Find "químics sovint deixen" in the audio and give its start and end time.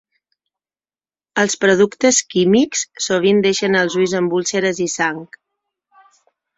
2.33-3.81